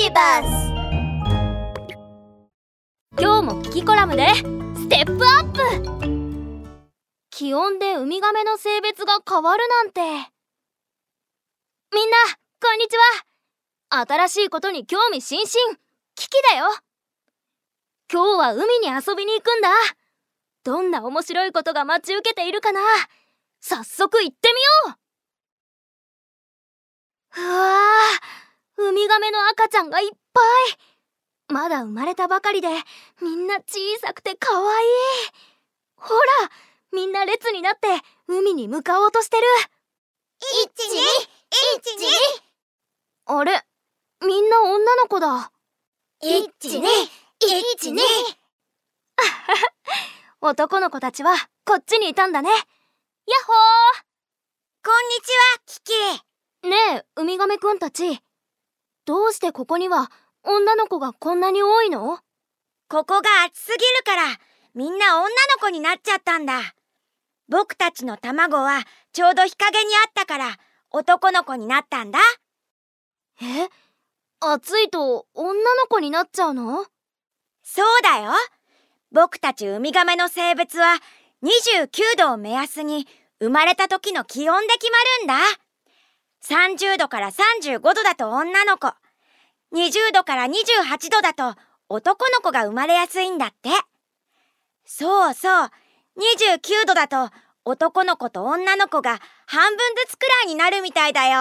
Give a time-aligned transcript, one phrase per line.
[0.00, 0.48] ビバス
[3.20, 4.28] 今日もキキコラムで
[4.76, 5.58] ステップアップ!
[7.30, 10.00] 気温でウミガメの性別が変わるなんて!
[10.00, 10.10] みん
[12.10, 12.16] な
[12.62, 12.96] こんにち
[13.90, 14.06] は!
[14.06, 15.48] 新しいことに興味津々!
[16.14, 16.66] キキだよ!
[18.12, 19.68] 今日は海に遊びに行くんだ!
[20.62, 22.80] どんな面白いことが待ち受けているかな!
[23.60, 24.48] 早速行って
[24.86, 24.98] みよ
[27.36, 27.40] う!
[27.40, 27.77] うわ
[29.08, 31.52] ガメの赤ちゃんがいっぱい。
[31.52, 32.68] まだ生まれたばかりで
[33.22, 34.84] みんな小さくてかわい。
[34.84, 34.88] い
[35.96, 36.20] ほら
[36.92, 37.88] みんな列になって
[38.28, 39.42] 海に向かおうとしてる。
[43.26, 43.62] あれ
[44.24, 45.50] みんな女の子だ。
[50.40, 52.50] 男の子たちはこっちにいたんだね。
[52.50, 52.58] やっ
[53.46, 53.52] ほ
[54.84, 55.92] こんにちはキキ。
[56.66, 58.20] ーねえウミガメくんたち
[59.08, 60.12] どうしてここには
[60.44, 62.18] 女の子がこんなに多いの？
[62.90, 64.22] ここが暑すぎるから
[64.74, 65.30] みんな女の
[65.62, 66.74] 子になっちゃったんだ。
[67.48, 68.82] 僕たちの卵は
[69.14, 70.58] ちょうど日陰にあったから
[70.90, 72.18] 男の子になったんだ。
[73.40, 73.70] え？
[74.40, 76.84] 暑いと女の子になっちゃうの？
[77.62, 78.32] そうだよ。
[79.10, 80.96] 僕たちウミガメの性別は
[81.42, 83.08] 29度を目安に
[83.40, 85.34] 生まれた時の気温で決まるんだ
[86.44, 88.92] 30度から35度だと女の子。
[89.74, 91.54] 20度から28度だと
[91.88, 93.70] 男の子が生まれやすいんだって。
[94.84, 95.70] そうそう。
[96.18, 97.30] 29度だと
[97.64, 101.40] 男の子と女の子が半分ずつくらいになるみたいだよ。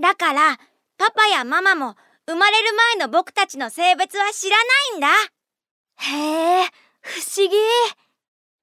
[0.00, 0.58] だから
[0.98, 5.08] パパやママも生まれる前の僕たちの性別は知らないんだ。
[5.96, 7.56] へえ不思議。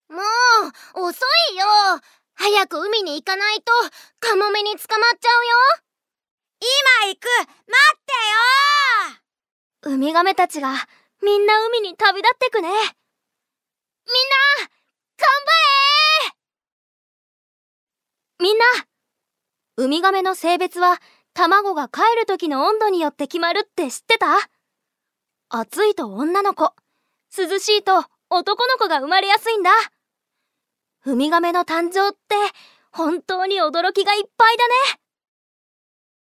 [0.09, 0.19] も
[0.95, 1.65] う遅いよ。
[2.41, 3.71] 早く海に行かないと
[4.19, 5.29] カモメに捕まっちゃ
[7.03, 7.27] 今行く。
[7.27, 7.99] 待っ
[9.83, 10.73] てウミガメたちが
[11.21, 12.67] みんな海に旅立ってくね。
[12.69, 12.89] みんな頑
[14.59, 15.51] 張
[16.29, 16.35] れ。
[18.39, 18.65] みんな
[19.77, 20.99] ウミガメの性別は
[21.35, 24.49] 卵が帰る時の温度によって決まるって知ってた？
[25.49, 26.73] 暑いと女の子
[27.37, 29.69] 涼しいと男の子が生まれやすいんだ
[31.05, 32.35] ウミガメの誕生って
[32.91, 35.00] 本当に驚きがいっぱいだね。